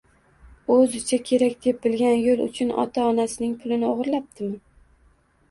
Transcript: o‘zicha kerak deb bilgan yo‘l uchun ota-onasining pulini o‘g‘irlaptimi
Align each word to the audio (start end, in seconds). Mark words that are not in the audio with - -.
o‘zicha 0.75 1.19
kerak 1.29 1.53
deb 1.65 1.77
bilgan 1.83 2.15
yo‘l 2.21 2.41
uchun 2.47 2.73
ota-onasining 2.85 3.55
pulini 3.61 3.93
o‘g‘irlaptimi 3.93 4.59